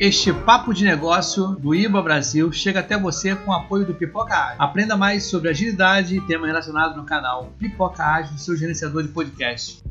Este 0.00 0.32
papo 0.32 0.72
de 0.72 0.82
negócio 0.82 1.48
do 1.56 1.74
IBA 1.74 2.00
Brasil 2.00 2.50
chega 2.50 2.80
até 2.80 2.96
você 2.96 3.36
com 3.36 3.50
o 3.50 3.54
apoio 3.54 3.84
do 3.84 3.92
Pipoca 3.92 4.34
Ágil. 4.34 4.56
Aprenda 4.58 4.96
mais 4.96 5.24
sobre 5.24 5.50
agilidade 5.50 6.16
e 6.16 6.20
temas 6.22 6.46
relacionados 6.46 6.96
no 6.96 7.04
canal 7.04 7.52
Pipoca 7.58 8.02
Ágil, 8.02 8.38
seu 8.38 8.56
gerenciador 8.56 9.02
de 9.02 9.10
podcast. 9.10 9.82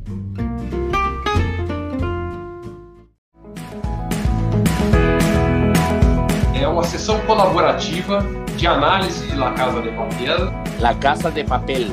É 6.59 6.67
uma 6.67 6.83
sessão 6.85 7.23
colaborativa 7.27 8.25
de 8.57 8.65
análise 8.65 9.27
de 9.27 9.35
La 9.35 9.53
Casa 9.53 9.79
de 9.79 9.91
Papel. 9.91 10.53
La 10.79 10.95
Casa 10.95 11.29
de 11.29 11.43
Papel. 11.43 11.87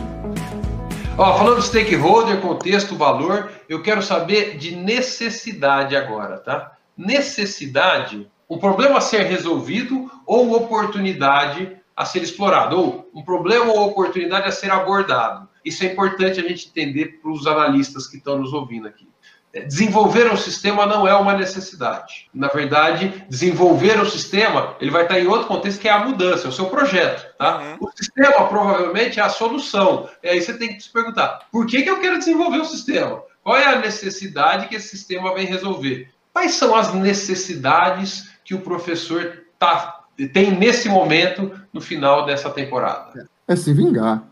Ó, 1.19 1.37
falando 1.37 1.59
de 1.59 1.66
stakeholder, 1.66 2.41
contexto, 2.41 2.96
valor, 2.96 3.51
eu 3.69 3.83
quero 3.83 4.01
saber 4.01 4.56
de 4.56 4.74
necessidade 4.74 5.95
agora, 5.95 6.38
tá? 6.38 6.73
Necessidade, 6.96 8.28
um 8.48 8.59
problema 8.59 8.98
a 8.98 9.00
ser 9.00 9.23
resolvido 9.23 10.10
ou 10.24 10.54
oportunidade 10.54 11.77
a 11.96 12.04
ser 12.04 12.23
explorado, 12.23 12.78
ou 12.78 13.10
um 13.14 13.23
problema 13.23 13.73
ou 13.73 13.88
oportunidade 13.88 14.46
a 14.46 14.52
ser 14.52 14.70
abordado. 14.70 15.48
Isso 15.64 15.82
é 15.82 15.87
importante 15.87 16.38
a 16.38 16.42
gente 16.42 16.68
entender 16.68 17.20
para 17.20 17.30
os 17.30 17.46
analistas 17.46 18.06
que 18.06 18.18
estão 18.18 18.38
nos 18.38 18.52
ouvindo 18.52 18.87
aqui. 18.87 19.09
É, 19.52 19.60
desenvolver 19.60 20.30
um 20.30 20.37
sistema 20.37 20.84
não 20.84 21.09
é 21.09 21.14
uma 21.14 21.32
necessidade. 21.32 22.28
Na 22.34 22.48
verdade, 22.48 23.24
desenvolver 23.28 23.98
um 23.98 24.04
sistema, 24.04 24.76
ele 24.78 24.90
vai 24.90 25.04
estar 25.04 25.18
em 25.18 25.26
outro 25.26 25.46
contexto 25.46 25.80
que 25.80 25.88
é 25.88 25.92
a 25.92 26.04
mudança, 26.04 26.46
é 26.46 26.51
o 26.51 26.52
seu 26.52 26.66
projeto. 26.66 27.34
Tá? 27.38 27.59
Uhum. 27.59 27.88
O 27.88 27.90
sistema 27.96 28.46
provavelmente 28.48 29.18
é 29.18 29.23
a 29.23 29.30
solução. 29.30 30.09
E 30.23 30.28
aí 30.28 30.42
você 30.42 30.52
tem 30.52 30.74
que 30.74 30.82
se 30.82 30.92
perguntar: 30.92 31.46
por 31.51 31.66
que, 31.66 31.82
que 31.82 31.88
eu 31.88 32.01
quero 32.01 32.18
desenvolver 32.18 32.59
um 32.59 32.65
sistema? 32.66 33.23
Qual 33.42 33.56
é 33.56 33.65
a 33.65 33.78
necessidade 33.78 34.68
que 34.68 34.74
esse 34.74 34.88
sistema 34.88 35.34
vem 35.34 35.46
resolver? 35.46 36.10
Quais 36.37 36.52
são 36.52 36.76
as 36.76 36.92
necessidades 36.92 38.29
que 38.45 38.54
o 38.54 38.60
professor 38.60 39.45
tá, 39.59 40.04
tem 40.34 40.54
nesse 40.54 40.87
momento, 40.87 41.51
no 41.73 41.80
final 41.80 42.26
dessa 42.26 42.51
temporada? 42.51 43.26
É 43.48 43.56
se 43.56 43.73
vingar. 43.73 44.23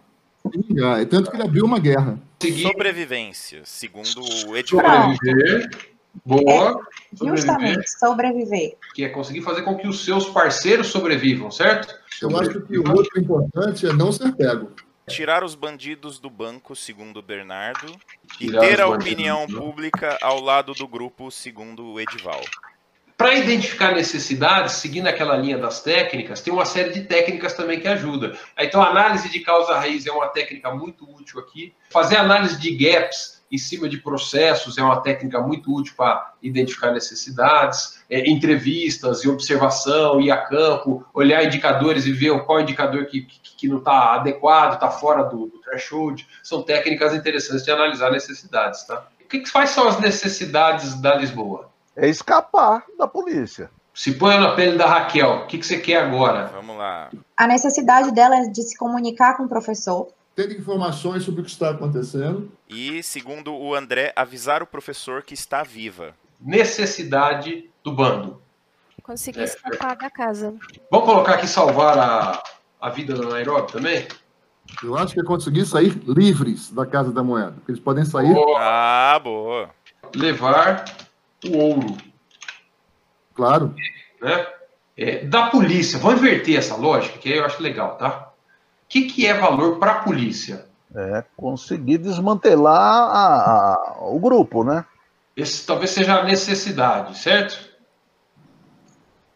Se 0.43 0.59
vingar. 0.61 1.01
É 1.01 1.07
tanto 1.07 1.31
que 1.31 1.37
ele 1.39 1.45
abriu 1.45 1.65
uma 1.65 1.79
guerra. 1.79 2.21
Seguir... 2.43 2.65
Sobrevivência, 2.65 3.63
segundo 3.65 4.21
o 4.47 4.55
Edivar. 4.55 5.15
Sobreviver. 5.15 5.71
Boa. 6.27 6.79
É, 7.23 7.27
justamente, 7.27 7.91
sobreviver. 7.99 8.77
Que 8.95 9.07
é 9.07 9.09
conseguir 9.09 9.41
fazer 9.41 9.63
com 9.63 9.75
que 9.75 9.89
os 9.89 10.05
seus 10.05 10.27
parceiros 10.27 10.89
sobrevivam, 10.89 11.51
certo? 11.51 11.89
Eu 12.21 12.39
acho 12.39 12.61
que 12.61 12.79
o 12.79 12.87
outro 12.93 13.19
importante 13.19 13.87
é 13.87 13.95
não 13.95 14.13
ser 14.13 14.31
pego. 14.37 14.73
Tirar 15.09 15.45
os 15.45 15.55
bandidos 15.55 16.19
do 16.19 16.31
banco, 16.31 16.75
segundo 16.75 17.19
o 17.19 17.23
Bernardo, 17.23 17.95
e 18.41 18.51
ter 18.51 18.81
a 18.81 18.89
opinião 18.89 19.47
pública 19.47 20.19
ao 20.23 20.41
lado 20.41 20.73
do 20.73 20.89
grupo, 20.89 21.31
segundo 21.31 21.85
o 21.93 22.01
Edival. 22.01 22.43
Para 23.17 23.35
identificar 23.35 23.93
necessidades, 23.93 24.75
seguindo 24.75 25.07
aquela 25.07 25.37
linha 25.37 25.57
das 25.57 25.83
técnicas, 25.83 26.41
tem 26.41 26.53
uma 26.53 26.65
série 26.65 26.91
de 26.91 27.03
técnicas 27.03 27.55
também 27.55 27.79
que 27.79 27.87
ajuda. 27.87 28.37
Então, 28.59 28.83
a 28.83 28.89
análise 28.89 29.29
de 29.29 29.41
causa 29.41 29.77
raiz 29.77 30.07
é 30.07 30.11
uma 30.11 30.29
técnica 30.29 30.75
muito 30.75 31.09
útil 31.09 31.39
aqui. 31.39 31.73
Fazer 31.91 32.17
análise 32.17 32.59
de 32.59 32.75
gaps 32.75 33.34
em 33.55 33.59
cima 33.59 33.89
de 33.89 33.99
processos, 33.99 34.77
é 34.77 34.83
uma 34.83 35.01
técnica 35.01 35.41
muito 35.41 35.73
útil 35.73 35.95
para 35.97 36.33
identificar 36.43 36.91
necessidades, 36.91 38.03
é, 38.11 38.29
entrevistas 38.29 39.23
e 39.23 39.29
observação, 39.29 40.21
ir 40.21 40.33
a 40.33 40.37
campo, 40.37 41.07
olhar 41.15 41.45
indicadores 41.45 42.05
e 42.05 42.13
ver 42.13 42.37
qual 42.45 42.61
indicador 42.61 43.07
que, 43.07 43.23
que, 43.23 43.57
que 43.57 43.69
não 43.69 43.79
está 43.79 44.15
adequado, 44.15 44.75
está 44.75 44.91
fora 44.91 45.23
do, 45.23 45.47
do, 45.47 45.59
threshold. 45.61 46.27
São 46.43 46.63
técnicas 46.63 47.15
interessantes 47.15 47.65
de 47.65 47.71
analisar 47.71 48.11
necessidades. 48.11 48.83
Tá? 48.83 49.07
O 49.21 49.29
que, 49.29 49.49
quais 49.49 49.71
são 49.71 49.87
as 49.87 50.01
necessidades 50.01 51.01
da 51.01 51.15
Lisboa? 51.15 51.71
É 51.95 52.09
escapar 52.09 52.83
da 52.99 53.07
polícia. 53.07 53.71
Se 53.95 54.15
põe 54.15 54.37
na 54.37 54.57
pele 54.57 54.77
da 54.77 54.87
Raquel, 54.87 55.31
o 55.31 55.47
que, 55.47 55.59
que 55.59 55.65
você 55.65 55.79
quer 55.79 56.03
agora? 56.03 56.51
Vamos 56.53 56.77
lá. 56.77 57.11
A 57.37 57.47
necessidade 57.47 58.11
dela 58.11 58.37
é 58.37 58.49
de 58.49 58.63
se 58.63 58.77
comunicar 58.77 59.37
com 59.37 59.45
o 59.45 59.49
professor, 59.49 60.09
ter 60.35 60.51
informações 60.53 61.23
sobre 61.23 61.41
o 61.41 61.45
que 61.45 61.51
está 61.51 61.71
acontecendo. 61.71 62.51
E, 62.69 63.03
segundo 63.03 63.55
o 63.55 63.75
André, 63.75 64.13
avisar 64.17 64.63
o 64.63 64.67
professor 64.67 65.23
que 65.23 65.35
está 65.35 65.63
viva. 65.63 66.15
Necessidade 66.41 67.71
do 67.83 67.93
bando. 67.93 68.43
Conseguir 69.03 69.41
é. 69.41 69.45
escapar 69.45 69.97
da 69.97 70.11
casa. 70.11 70.55
Vamos 70.91 71.07
colocar 71.07 71.35
aqui 71.35 71.47
salvar 71.47 71.99
a, 71.99 72.43
a 72.81 72.91
vida 72.91 73.15
da 73.15 73.29
Nairobi 73.29 73.71
também? 73.71 74.07
Eu 74.83 74.97
acho 74.97 75.15
que 75.15 75.21
é 75.21 75.25
conseguir 75.25 75.67
sair 75.67 75.91
livres 76.07 76.71
da 76.71 76.87
Casa 76.87 77.13
da 77.13 77.23
Moeda. 77.23 77.55
Eles 77.69 77.81
podem 77.81 78.05
sair. 78.05 78.33
Boa. 78.33 78.59
Ah, 78.61 79.19
boa. 79.19 79.71
Levar 80.15 80.85
o 81.45 81.57
ouro. 81.57 81.97
Claro. 83.35 83.75
Né? 84.21 84.47
É, 84.97 85.25
da 85.25 85.49
polícia. 85.49 85.99
Vamos 85.99 86.21
inverter 86.21 86.57
essa 86.57 86.77
lógica, 86.77 87.19
que 87.19 87.29
eu 87.29 87.45
acho 87.45 87.63
legal, 87.63 87.97
tá? 87.97 88.33
Que, 88.95 89.07
que 89.07 89.27
é 89.27 89.35
valor 89.35 89.79
para 89.81 89.93
a 89.93 90.01
polícia? 90.05 90.67
É 90.95 91.25
conseguir 91.37 91.99
desmantelar 91.99 93.11
a, 93.11 93.75
a, 93.75 93.99
o 94.03 94.21
grupo, 94.21 94.63
né? 94.63 94.85
Esse 95.37 95.67
talvez 95.67 95.91
seja 95.91 96.21
a 96.21 96.23
necessidade, 96.23 97.19
certo? 97.19 97.75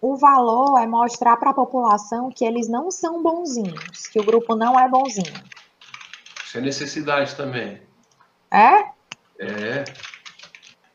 O 0.01 0.17
valor 0.17 0.79
é 0.81 0.87
mostrar 0.87 1.37
para 1.39 1.51
a 1.51 1.55
população 1.55 2.31
que 2.31 2.45
eles 2.45 2.69
não 2.69 2.93
são 2.93 3.21
bonzinhos, 3.21 4.07
que 4.07 4.21
o 4.21 4.25
grupo 4.25 4.55
não 4.55 4.79
é 4.79 4.89
bonzinho. 4.89 5.43
Isso 6.45 6.57
é 6.57 6.61
necessidade 6.61 7.35
também. 7.35 7.83
É? 8.53 8.85
É. 9.41 9.85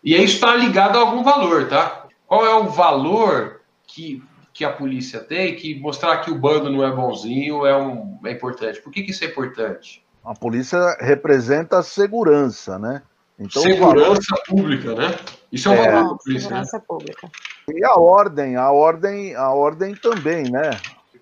E 0.01 0.15
isso 0.15 0.35
está 0.35 0.55
ligado 0.55 0.97
a 0.97 1.01
algum 1.01 1.21
valor, 1.21 1.67
tá? 1.67 2.07
Qual 2.25 2.45
é 2.45 2.55
o 2.55 2.69
valor 2.69 3.59
que 3.85 4.23
que 4.53 4.63
a 4.63 4.71
polícia 4.71 5.19
tem, 5.19 5.55
que 5.55 5.79
mostrar 5.79 6.17
que 6.17 6.29
o 6.29 6.37
bando 6.37 6.69
não 6.69 6.85
é 6.85 6.91
bonzinho 6.91 7.65
é, 7.65 7.75
um, 7.75 8.19
é 8.23 8.31
importante. 8.31 8.79
Por 8.81 8.91
que, 8.91 9.01
que 9.01 9.11
isso 9.11 9.23
é 9.23 9.27
importante? 9.27 10.05
A 10.23 10.35
polícia 10.35 10.95
representa 10.99 11.79
a 11.79 11.83
segurança, 11.83 12.77
né? 12.77 13.01
Então, 13.37 13.61
segurança 13.63 14.35
pública, 14.47 14.93
né? 14.93 15.15
Isso 15.51 15.67
é 15.69 15.71
um 15.71 15.75
é, 15.75 15.91
valor 15.91 16.09
da 16.09 16.15
polícia, 16.15 16.49
né? 16.49 16.63
segurança 16.63 16.77
né? 16.77 16.83
pública. 16.87 17.31
E 17.67 17.83
a 17.83 17.95
ordem, 17.95 18.55
a 18.55 18.71
ordem, 18.71 19.35
a 19.35 19.49
ordem 19.51 19.95
também, 19.95 20.43
né? 20.43 20.79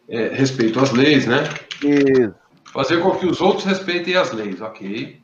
É, 0.10 0.28
respeito 0.28 0.80
às 0.80 0.92
leis, 0.92 1.26
né? 1.26 1.44
Isso. 1.82 2.36
Fazer 2.74 3.02
com 3.02 3.12
que 3.12 3.26
os 3.26 3.42
outros 3.42 3.66
respeitem 3.66 4.16
as 4.16 4.32
leis, 4.32 4.62
ok. 4.62 5.20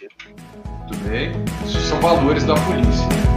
Tudo 0.87 1.09
bem. 1.09 1.31
Isso 1.65 1.79
são 1.81 1.99
valores 1.99 2.45
da 2.45 2.55
polícia. 2.55 3.36